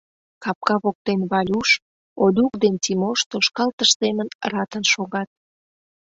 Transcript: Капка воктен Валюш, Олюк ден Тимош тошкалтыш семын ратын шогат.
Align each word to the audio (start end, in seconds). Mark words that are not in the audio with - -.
Капка 0.43 0.75
воктен 0.83 1.19
Валюш, 1.31 1.69
Олюк 2.23 2.53
ден 2.63 2.75
Тимош 2.83 3.19
тошкалтыш 3.29 3.89
семын 3.99 4.27
ратын 4.51 4.83
шогат. 4.93 5.29